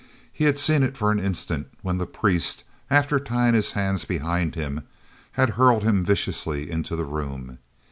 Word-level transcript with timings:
He 0.33 0.45
had 0.45 0.57
seen 0.57 0.81
it 0.81 0.97
for 0.97 1.11
an 1.11 1.19
instant 1.19 1.67
when 1.83 1.99
the 1.99 2.07
priest, 2.07 2.63
after 2.89 3.19
tying 3.19 3.53
his 3.53 3.73
hands 3.73 4.03
behind 4.03 4.55
him, 4.55 4.81
had 5.33 5.51
hurled 5.51 5.83
him 5.83 6.03
viciously 6.03 6.71
into 6.71 6.95
the 6.95 7.05
room. 7.05 7.59